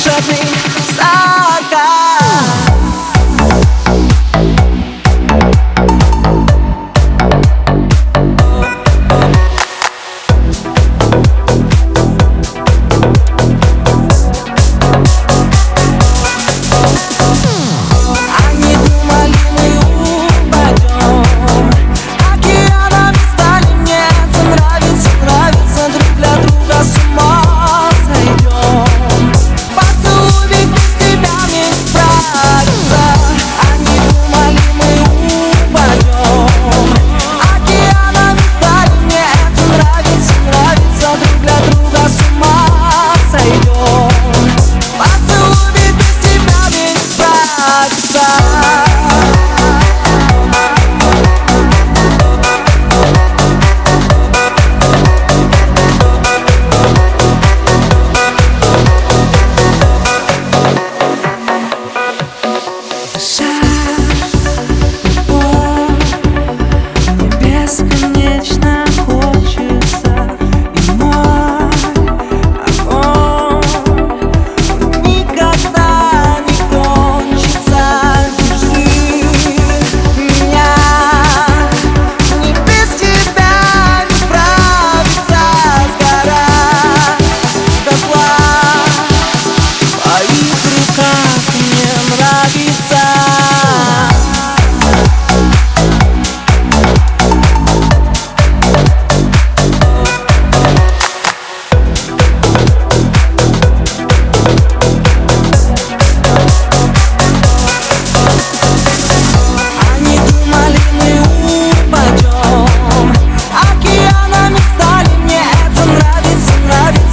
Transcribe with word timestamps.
shut 0.00 0.28
me 0.28 0.39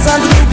Suddenly 0.04 0.47